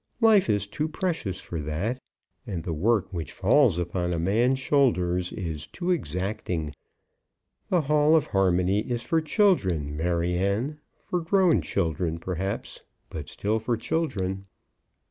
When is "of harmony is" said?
8.15-9.03